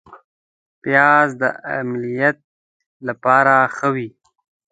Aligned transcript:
پیاز 0.81 1.29
د 1.41 1.43
املیټ 1.77 2.37
لپاره 3.07 3.53
ښه 3.75 3.89
وي 3.95 4.09